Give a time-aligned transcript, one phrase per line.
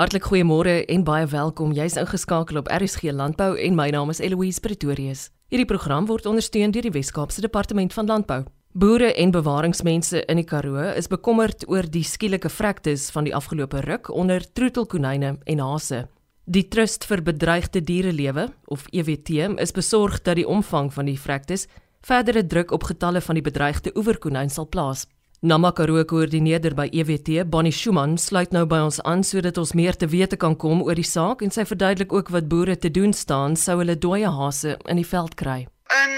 [0.00, 1.74] Hartlik goeiemôre en baie welkom.
[1.76, 5.26] Jy's ingeskakel op RSG Landbou en my naam is Eloise Pretorius.
[5.52, 8.38] Hierdie program word ondersteun deur die Wes-Kaapse Departement van Landbou.
[8.72, 13.84] Boere en bewaringsmense in die Karoo is bekommerd oor die skielike vrektes van die afgelope
[13.84, 16.06] ruk onder troetelkonyne en hase.
[16.48, 21.68] Die Trust vir Bedreigde Dierelewe, of EWT, is besorg dat die omvang van die vrektes
[22.00, 25.04] verdere druk op getalle van die bedreigde oeverkonyn sal plaas.
[25.42, 30.04] Namakaro koördineerder by EWT, Bonnie Schumann, sluit nou by ons aan sodat ons meer te
[30.12, 33.56] wete kan kom oor die saak en sy verduidelik ook wat boere te doen staan
[33.56, 35.62] sou hulle dooie hase in die veld kry.
[35.96, 36.12] In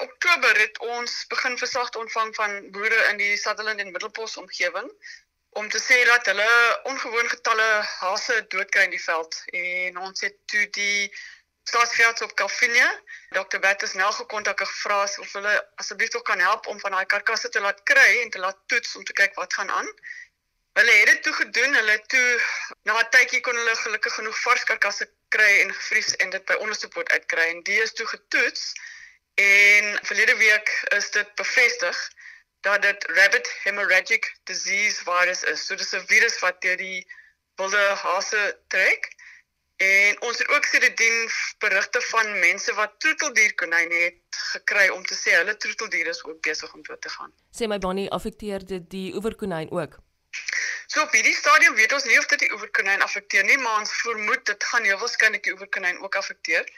[0.00, 4.88] Oktober het ons begin versagte ontvang van boere in die Sutherland en Middelpos omgewing
[5.60, 6.48] om te sê dat hulle
[6.88, 7.68] ongewoon getalle
[8.00, 11.12] hase doodkry in die veld en ons het toe die
[11.72, 13.00] staatsveearts op Kalfinia.
[13.28, 13.58] Dr.
[13.58, 17.06] Bett is nou gekontak en gevra of hulle asseblief tog kan help om van daai
[17.06, 19.88] karkasse te laat kry en te laat toets om te kyk wat gaan aan.
[20.76, 21.74] Hulle het dit toe gedoen.
[21.74, 22.26] Hulle toe
[22.84, 26.58] na 'n tydjie kon hulle gelukkig genoeg vars karkasse kry en gevries en dit by
[26.64, 28.72] ondersoekpoort uitkry en die is toe getoets.
[29.40, 31.96] En verlede week is dit bevestig
[32.60, 35.66] dat dit rabbit hemorrhagic disease virus is.
[35.66, 37.08] So dis 'n virus wat deur die
[37.56, 39.12] wilde hase trek.
[39.76, 45.34] En ons het ook sedertdien berigte van mense wat troeteldierkonyne het gekry om te sê
[45.38, 47.32] hulle troeteldier is ook besig om dood te gaan.
[47.50, 49.98] Sê my Bonnie, affekteer dit die oeverkonyn ook?
[50.86, 53.92] So op hierdie stadium weet ons nie of dit die oeverkonyn affekteer nie, maar ons
[54.02, 56.68] vermoed dit gaan heel waarskynlik die oeverkonyn ook affekteer.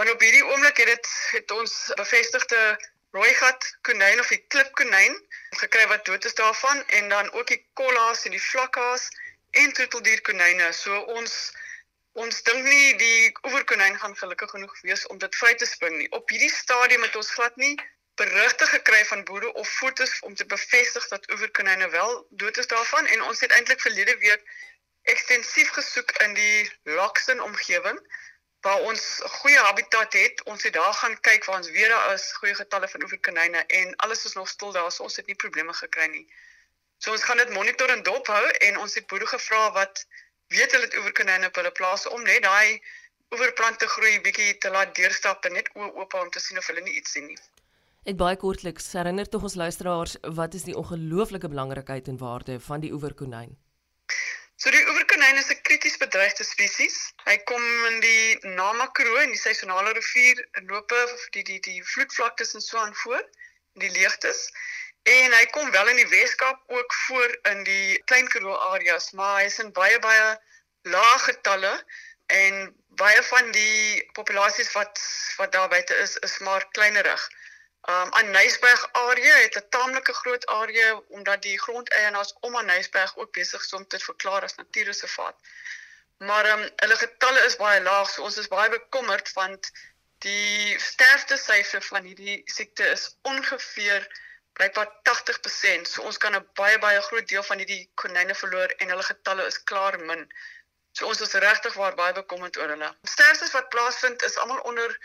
[0.00, 2.60] Want op hierdie oomblik het dit het ons bevestigde
[3.12, 5.16] rooigat konyn of die klipkonyn
[5.62, 9.08] gekry wat dood is daarvan en dan ook die kollaas en die vlakhaas
[9.62, 10.72] en troeteldierkonyne.
[10.72, 11.34] So ons
[12.18, 16.10] Ons dink nie die oeverkonyn gaan gelukkig genoeg wees om dit vry te spring nie.
[16.10, 17.76] Op hierdie stadium het ons glad nie
[18.20, 23.06] berigte gekry van boere of fotos om te bevestig dat oeverkonyne wel dood is daarvan
[23.06, 24.42] en ons het eintlik verlede week
[25.02, 28.00] ekstensief gesoek in die Loxton omgewing
[28.60, 29.04] waar ons
[29.40, 30.42] goeie habitat het.
[30.44, 33.96] Ons het daar gaan kyk waar ons weer daar is goeie getalle van oeverkonyne en
[33.96, 36.26] alles is nog stil daar, so ons het nie probleme gekry nie.
[36.98, 40.04] So ons gaan dit monitor en dop hou en ons het boere gevra wat
[40.56, 42.80] weet hulle het oeverkonyne op hulle plase om net daai
[43.30, 46.96] oeverplante groei bietjie te laat deurstap en net oop om te sien of hulle nie
[46.98, 47.38] iets sien nie.
[48.10, 52.82] Ek baie kortliks herinner tog ons luisteraars wat is die ongelooflike belangrikheid en waarde van
[52.82, 53.52] die oeverkonyn?
[54.60, 56.96] So die oeverkonyn is 'n krities bedreigde spesies.
[57.28, 60.98] Hy kom in die Namakro in die seisonale rivier lope
[61.36, 64.50] die die die vloedvlaktes en so aan voor in die leegtes.
[65.02, 69.40] En hy kom wel in die Weskaap ook voor in die Klein Karoo areas, maar
[69.40, 70.38] hy is in baie baie
[70.82, 71.72] lae getalle
[72.26, 75.00] en baie van die populasies wat
[75.36, 77.28] wat daar buite is is maar kleinerig.
[77.88, 83.16] Um aan Nysberg area het 'n taamlike groot area omdat die grondeienaars om aan Nysberg
[83.16, 85.36] ook besig is om dit verklaar as natuurreservaat.
[86.18, 89.70] Maar um hulle getalle is baie laag, so ons is baie bekommerd want
[90.18, 94.04] die sterfte syfer van hierdie siekte is ongeveer
[94.58, 95.88] blykbaar 80%.
[95.88, 99.46] So ons kan 'n baie baie groot deel van hierdie konyne verloor en hulle getalle
[99.46, 100.26] is klaar min.
[100.92, 102.90] So ons is regtig waar baie bekommerd oor hulle.
[103.14, 104.98] Sterftes wat plaasvind is almal onder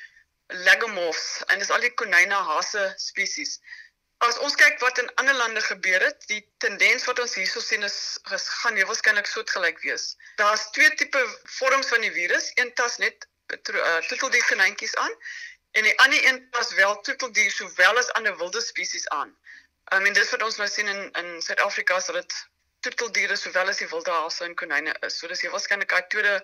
[0.68, 3.60] legomorphs en dis al die konyne hase spesies.
[4.26, 7.84] As ons kyk wat in ander lande gebeur het, die tendens wat ons hierso sien
[7.84, 10.16] is, is gaan nie waarskynlik soortgelyk wees.
[10.42, 11.22] Daar's twee tipe
[11.58, 12.52] vorms van die virus.
[12.56, 14.00] Een tas net uh,
[14.48, 15.20] konyntjies aan
[15.76, 19.32] en die ander een pas wel troeteldier sowel as ander wilde spesies aan.
[19.94, 22.36] I mean dis wat ons nou sien in in Suid-Afrika is dat dit
[22.86, 25.18] troeteldiere sowel as die wilde hase en konyne is.
[25.20, 26.36] So dis hier waarskynlik 'n tweede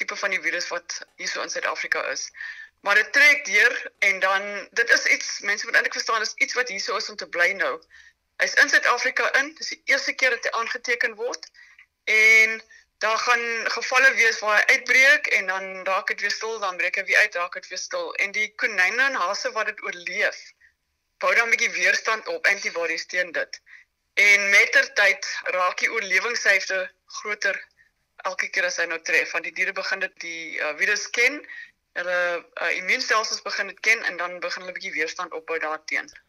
[0.00, 2.30] tipe van die virus wat hierso in Suid-Afrika is.
[2.80, 6.54] Maar dit trek deur en dan dit is iets mense moet eintlik verstaan is iets
[6.54, 7.74] wat hierso is om te bly nou.
[8.40, 9.54] Hy's in Suid-Afrika in.
[9.54, 11.50] Dis die eerste keer dat hy aangeteken word
[12.04, 12.62] en
[13.00, 16.98] daar gaan gevalle wees waar hy uitbreek en dan raak dit weer stil, dan breek
[17.00, 18.14] hy weer uit, raak dit weer stil.
[18.24, 20.40] En die konyne en hase wat dit oorleef,
[21.24, 23.60] bou dan 'n bietjie weerstand op antibodies teen dit.
[24.14, 26.80] En mettertyd raak die oorlewingssyfte
[27.20, 27.56] groter
[28.16, 31.40] elke keer as hy nou tref, want die diere begin dit die uh, virus ken,
[31.96, 36.20] hulle uh, immuunstelsels begin dit ken en dan begin hulle 'n bietjie weerstand opbou daarteenoor.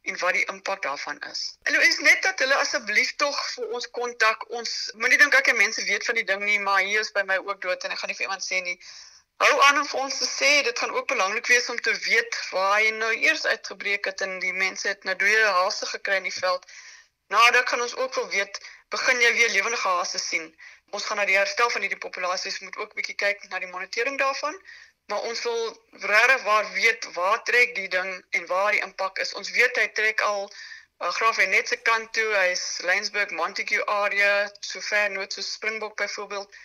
[0.04, 1.42] en wat die impak daarvan is.
[1.64, 4.44] Hallo is net dat hulle asseblief tog vir ons kontak.
[4.58, 7.40] Ons moenie dink ek mense weet van die ding nie, maar hier is by my
[7.40, 8.76] ook dood en ek gaan nie vir iemand sê nie.
[9.42, 12.36] Hou aan om vir ons te sê, dit gaan ook belangrik wees om te weet
[12.52, 16.28] waar hy nou eers uitgebreek het en die mense het nou dooie hase gekry in
[16.28, 16.68] die veld.
[17.26, 20.60] Dan kan ons ook wel weet, begin jy weer lewende hase sien.
[20.90, 24.18] Ons gaan na die herstel van hierdie populasies moet ook bietjie kyk na die monitering
[24.18, 24.58] daarvan,
[25.10, 29.34] maar ons wil regtig waar weet waar trek die ding en waar die impak is.
[29.34, 32.28] Ons weet hy trek al uh, graaf en net se kant toe.
[32.36, 36.56] Hy's Lensburg, Montague area, so ver noord so Springbok byvoorbeeld.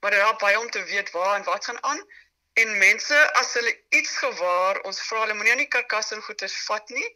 [0.00, 2.04] Maar daar is baie om te weet waar en wat gaan aan.
[2.52, 6.56] En mense as hulle iets gewaar, ons vra hulle moenie aan die karkasse en goeders
[6.66, 7.08] vat nie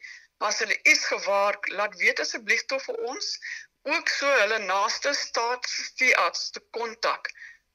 [0.48, 3.30] as hulle iets gewaar laat weet asseblief tog vir ons
[3.94, 7.32] ook so hulle naaste staatsveearts te kontak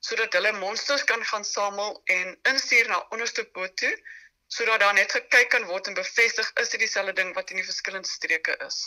[0.10, 3.96] sodat hulle monsters kan gaan samel en instuur na onderste poot toe
[4.48, 7.68] sodat daar net gekyk kan word en bevestig is dit dieselfde ding wat in die
[7.68, 8.78] verskillende streke is.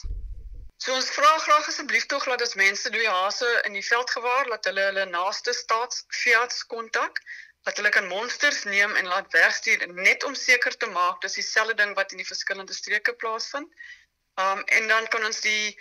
[0.80, 4.48] So ons vra graag asseblief tog dat as mense dooi hase in die veld gewaar
[4.48, 7.20] laat hulle hulle naaste staatsveearts kontak
[7.68, 11.74] dat hulle kan monsters neem en laat wegstuur net om seker te maak dis dieselfde
[11.74, 13.68] ding wat in die verskillende streke plaasvind.
[14.40, 15.76] Um en dan kan ons die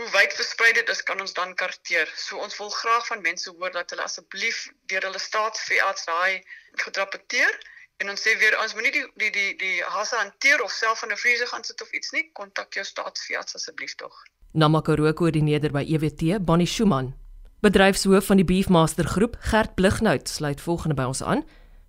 [0.00, 2.08] hoe wyd versprei dit is kan ons dan karteer.
[2.16, 6.42] So ons wil graag van mense hoor dat hulle asseblief deur hulle staatsveearts daai
[6.84, 7.58] gedrapporteer
[8.02, 11.12] en ons sê weer ons moenie die die die die hasse hanteer of self in
[11.12, 14.22] 'n vriezer gaan sit of iets nie, kontak jou staatsveearts asseblief tog.
[14.52, 17.21] Namakoro koördineerder by EWT, Bonnie Schumann.
[17.62, 21.44] Bedryfshoof van die Beefmaster Groep, Gert Blighnout, sluit volgende by ons aan.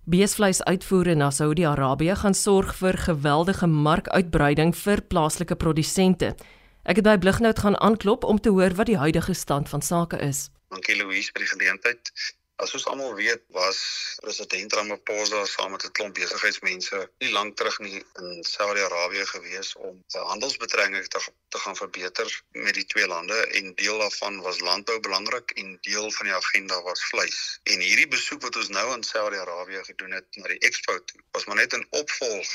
[0.06, 6.36] Beesvleisuitvoere na Saudi-Arabië gaan sorg vir geweldige markuitbreiding vir plaaslike produsente.
[6.86, 10.22] Ek het by Blighnout gaan aanklop om te hoor wat die huidige stand van sake
[10.22, 10.46] is.
[10.70, 12.14] Dankie Louise vir die geleentheid.
[12.62, 13.78] As ons almal weet, was
[14.22, 19.96] president Ramaphosa saam met 'n klomp besigheidsmense nie lank terug nie in Saudi-Arabië gewees om
[20.12, 22.28] handelsbetrekkinge te, te gaan verbeter
[22.66, 26.82] met die twee lande en deel daarvan was landbou belangrik en deel van die agenda
[26.82, 27.40] was vleis.
[27.74, 31.44] En hierdie besoek wat ons nou in Saudi-Arabië gedoen het na die Expo toe, was
[31.44, 32.54] maar net 'n opvolg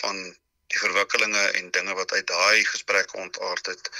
[0.00, 0.36] van
[0.70, 3.90] die verwikkelinge en dinge wat uit daai gesprekke ontaard het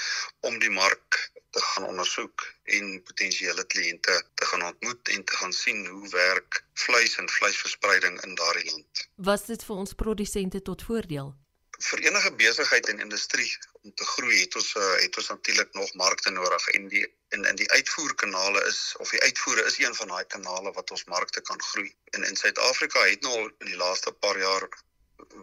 [0.47, 1.19] om die mark
[1.51, 2.45] te gaan ondersoek
[2.77, 8.21] en potensiële kliënte te gaan ontmoet en te gaan sien hoe werk vleis en vleisverspreiding
[8.23, 9.07] in daardie land.
[9.15, 11.33] Was dit vir ons produsente tot voordeel?
[11.81, 13.49] Vir enige besigheid en industrie
[13.81, 17.03] om te groei het ons uh, het ons natuurlik nog markte nodig en die
[17.35, 21.03] in in die uitvoerkanale is of die uitvoere is een van daai kanale wat ons
[21.15, 21.91] markte kan groei.
[22.15, 24.69] En in Suid-Afrika het nou in die laaste paar jaar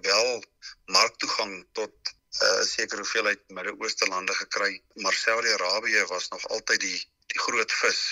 [0.06, 0.44] wel
[0.84, 1.94] marktoegang tot
[2.38, 7.00] 'n uh, sekere hoeveelheid Midde-Ooste lande gekry, maar Saudi-Arabië was nog altyd die
[7.32, 8.02] die groot vis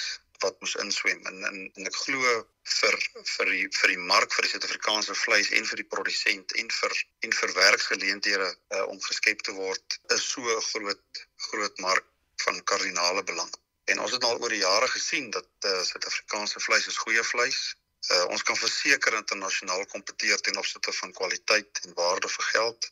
[0.45, 1.21] wat moes inswem.
[1.27, 2.33] En en, en ek glo
[2.79, 2.97] vir
[3.35, 6.97] vir die vir die mark vir die Suid-Afrikaanse vleis en vir die produsent en vir
[7.29, 12.07] en vir werksgeleenthede uh, om geskep te word is so 'n groot groot mark
[12.45, 13.53] van kardinale belang.
[13.93, 17.61] En ons het al oor die jare gesien dat uh, Suid-Afrikaanse vleis is goeie vleis
[18.07, 22.91] Uh, ons kan verseker internasionaal kompeteer ten opsigte van kwaliteit en waarde vir geld.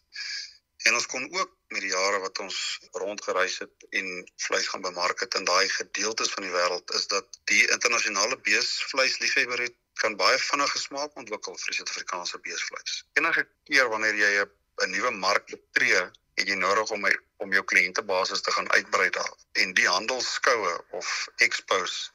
[0.85, 2.57] En ons kon ook met die jare wat ons
[2.93, 4.09] rondgereis het en
[4.47, 9.63] vleis gaan bemark het in daai gedeeltes van die wêreld is dat die internasionale beesvleisliefhebber
[9.69, 12.99] het kan baie vinnige smaak ontwikkel vir Suid-Afrikaanse beesvleis.
[13.21, 16.03] Enige keer wanneer jy 'n nuwe mark betree,
[16.35, 17.07] het jy nodig om
[17.45, 19.35] om jou kliëntebasis te gaan uitbrei daar.
[19.53, 22.13] En die handelsskoue of expos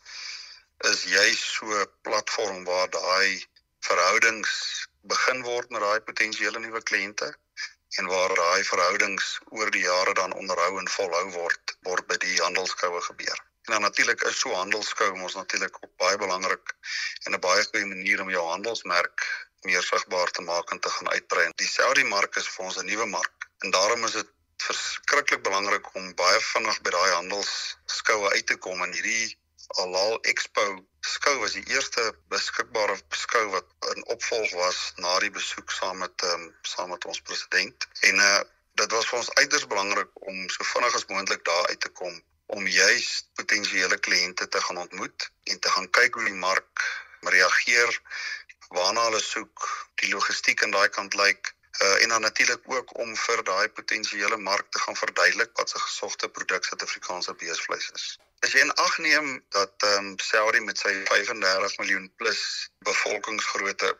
[0.87, 3.45] is juis so 'n platform waar daai
[3.87, 4.51] verhoudings
[5.01, 7.27] begin word met daai potensiële nuwe kliënte
[7.97, 12.37] en waar daai verhoudings oor die jare dan onderhou en volhou word word by die
[12.41, 13.39] handelskoue gebeur.
[13.67, 16.73] En dan natuurlik is so handelskou ons natuurlik ook baie belangrik
[17.25, 19.27] en 'n baie goeie manier om jou handelsmerk
[19.67, 21.49] meer sigbaar te maak en te gaan uitbrei.
[21.55, 24.31] Die Saudi mark is vir ons 'n nuwe mark en daarom is dit
[24.63, 29.37] verskriklik belangrik om baie vinnig by daai handelsskoue uit te kom en hierdie
[29.77, 30.63] Halal Expo
[31.05, 36.25] skou was die eerste beskikbare skou wat in opvolg was na die besoek saam met
[36.31, 37.87] um, saam met ons president.
[38.09, 38.39] En uh,
[38.81, 42.17] dit was vir ons uiters belangrik om so vinnig as moontlik daar uit te kom
[42.57, 46.85] om juis potensiële kliënte te gaan ontmoet en te gaan kyk hoe die mark
[47.35, 48.01] reageer,
[48.73, 49.67] waarna hulle soek,
[50.01, 54.37] die logistiek aan daai kant lyk uh, en dan natuurlik ook om vir daai potensiële
[54.37, 58.05] mark te gaan verduidelik wat se gesogte produk Suid-Afrikaanse beesvleis is.
[58.39, 62.43] As jy in ag neem dat ehm um, Saudi met sy 35 miljoen plus
[62.87, 63.97] bevolkingsgrootte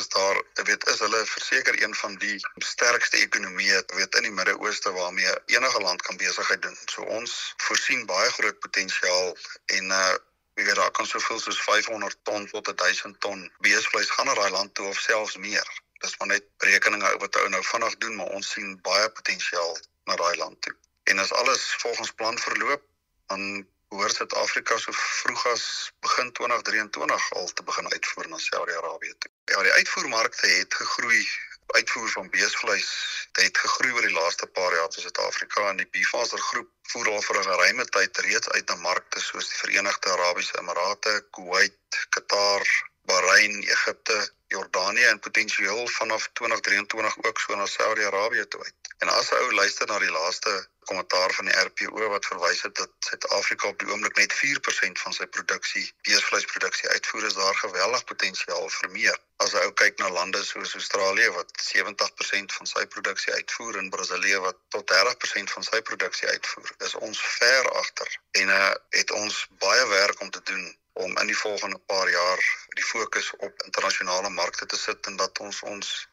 [0.00, 2.36] is daar weet is hulle verseker een van die
[2.70, 6.78] sterkste ekonomieë weet in die Midde-Ooste waarmee enige land kan besigheid doen.
[6.90, 9.36] So ons voorsien baie groot potensiaal
[9.78, 10.14] en uh
[10.56, 14.50] jy weet daar kan soveel soos 500 ton tot 1000 ton beesvleis gaan na daai
[14.50, 15.68] land toe of selfs meer.
[16.04, 20.16] Dis maar net berekeninge wat ou nou vinnig doen, maar ons sien baie potensiaal na
[20.16, 20.74] daai land toe.
[21.12, 22.82] En as alles volgens plan verloop,
[23.26, 25.64] dan behoort Suid-Afrika so vroeg as
[26.06, 29.30] begin 2023 al te begin uitvoer na Saudi-Arabië toe.
[29.44, 31.26] Ja, die uitvoermarkte het gegroei.
[31.66, 32.88] Uitvoer van beesvleis
[33.32, 37.24] het gegroei oor die laaste paar jaar in Suid-Afrika en die Beefaser groep voer al
[37.28, 42.66] vir 'n geruime tyd reeds uit na markte soos die Verenigde Arabiese Emirate, Kuwait, Qatar,
[43.10, 44.18] Bahrein, Egipte,
[44.54, 48.74] Jordanië en potensieel vanaf 2023 ook so na Saudi-Arabië toe uit.
[48.98, 52.74] En as 'n ou luister na die laaste kommentaar van die RPO wat verwys het
[52.74, 58.04] dat Suid-Afrika op die oomblik net 4% van sy produksie beesvleisproduksie uitvoer, is daar geweldig
[58.04, 59.18] potensiaal vir meer.
[59.36, 64.40] As jy kyk na lande soos Australië wat 70% van sy produksie uitvoer en Brasilië
[64.46, 69.46] wat tot 30% van sy produksie uitvoer, is ons ver agter en uh, het ons
[69.66, 70.66] baie werk om te doen
[71.04, 72.42] om in die volgende paar jaar
[72.78, 76.08] die fokus op internasionale markte te sit en dat ons ons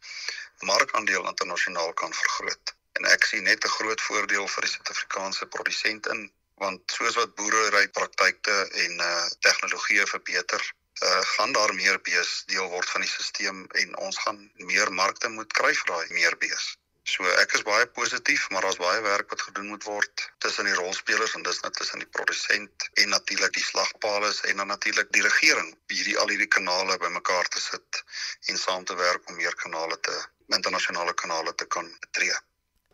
[0.59, 2.75] markandeel internasionaal kan vergroot.
[2.99, 6.31] En ek sien net 'n groot voordeel vir die Suid-Afrikaanse produsent in
[6.63, 10.61] want soos wat boerdery praktyke en uh tegnologieë verbeter,
[11.07, 14.39] uh gaan daar meer bees deel word van die stelsel en ons gaan
[14.71, 16.65] meer markte moet kry vir daai meer bees.
[17.03, 20.75] So ek is baie positief, maar daar's baie werk wat gedoen moet word tussen die
[20.77, 25.25] rolspelers en dis net tussen die produsent en natuurlik die slagpale en dan natuurlik die
[25.25, 27.99] regering hierdie al hierdie kanale bymekaar te sit
[28.47, 30.15] en saam te werk om meer kanale te
[30.55, 32.37] internasionale kanale te kan betree.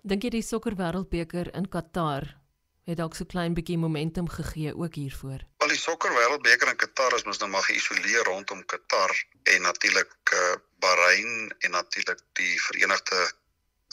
[0.01, 2.25] Dink jy die sokker wêreldbeker in Qatar
[2.89, 5.43] het dalk so klein bietjie momentum gegee ook hiervoor?
[5.61, 9.13] Al die sokker wêreldbeker in Qatar is mos nou maar geïsoleer rondom Qatar
[9.53, 13.27] en natuurlik uh, Bahrein en natuurlik die Verenigde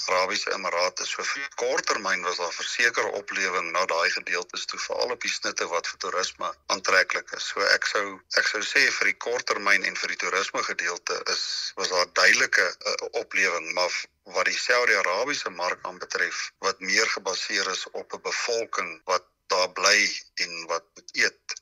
[0.05, 1.05] Arabiese Emirate.
[1.09, 5.69] So vir korttermyn was daar versekerde oplewing na daai gedeeltes toe veral op die snitte
[5.73, 7.47] wat vir toerisme aantreklik is.
[7.53, 8.05] So ek sou
[8.41, 11.45] ek sou sê vir die korttermyn en vir die toerisme gedeelte is
[11.81, 13.97] was daar duidelike uh, oplewing, maar
[14.37, 19.25] wat die Saudi-Arabiese mark aanbetref wat meer gebaseer is op 'n bevolking wat
[19.55, 20.01] daar bly
[20.45, 21.61] en wat eet,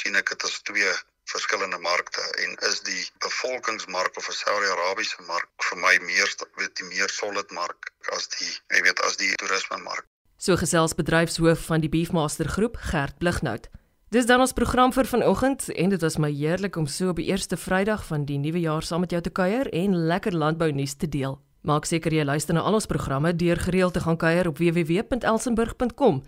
[0.00, 0.92] sien ek dit as twee
[1.32, 6.88] verskillende markte en is die bevolkingsmark of 'n Saudi-Arabiese mark vir my meer weet die
[6.90, 10.06] meer solid mark as die jy weet as die toerisme mark.
[10.38, 13.68] So gesels bedryfshoof van die Beefmaster groep Gert Blighnout.
[14.08, 17.26] Dis dan ons program vir vanoggend en dit was my heerlik om so op die
[17.26, 20.94] eerste Vrydag van die nuwe jaar saam met jou te kuier en lekker landbou nuus
[20.94, 21.40] te deel.
[21.66, 26.22] Maak seker jy luister na al ons programme deur gereeld te gaan kuier op www.elsenburg.com.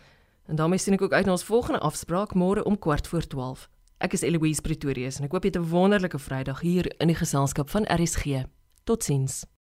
[0.48, 3.68] En daarmee sien ek ook uit na ons volgende afspraak môre om kwart voor 12.
[3.98, 7.18] Ek is Eloise Pretorius en ek hoop jy het 'n wonderlike Vrydag hier in die
[7.18, 8.46] geselskap van RSG.
[8.86, 9.44] Totsiens.